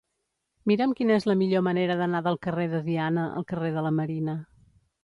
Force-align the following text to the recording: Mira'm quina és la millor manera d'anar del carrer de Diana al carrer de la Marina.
Mira'm 0.71 0.95
quina 0.99 1.17
és 1.21 1.27
la 1.31 1.35
millor 1.43 1.63
manera 1.69 1.99
d'anar 2.01 2.23
del 2.29 2.41
carrer 2.47 2.67
de 2.73 2.81
Diana 2.89 3.31
al 3.35 3.49
carrer 3.55 3.75
de 3.79 3.87
la 3.91 3.95
Marina. 4.01 4.43